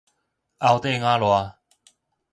[0.03, 0.03] 甌
[0.81, 1.57] 底亞賴